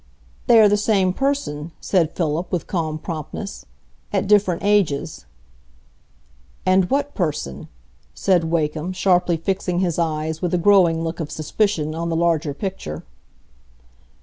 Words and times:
"They 0.47 0.59
are 0.59 0.67
the 0.67 0.77
same 0.77 1.13
person," 1.13 1.73
said 1.79 2.15
Philip, 2.15 2.51
with 2.51 2.65
calm 2.65 2.97
promptness, 2.97 3.67
"at 4.11 4.25
different 4.25 4.63
ages." 4.63 5.27
"And 6.65 6.89
what 6.89 7.13
person?" 7.13 7.67
said 8.15 8.45
Wakem, 8.45 8.93
sharply 8.93 9.37
fixing 9.37 9.77
his 9.77 9.99
eyes 9.99 10.41
with 10.41 10.55
a 10.55 10.57
growing 10.57 11.03
look 11.03 11.19
of 11.19 11.29
suspicion 11.29 11.93
on 11.93 12.09
the 12.09 12.15
larger 12.15 12.55
picture. 12.55 13.03